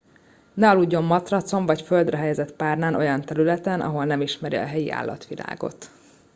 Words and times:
ne 0.53 0.67
aludjon 0.69 1.03
matracon 1.03 1.65
vagy 1.65 1.81
a 1.81 1.85
földre 1.85 2.17
helyezett 2.17 2.55
párnán 2.55 2.95
olyan 2.95 3.21
területen 3.21 3.81
ahol 3.81 4.05
nem 4.05 4.21
ismeri 4.21 4.55
a 4.55 4.65
helyi 4.65 4.91
állatvilágot 4.91 5.89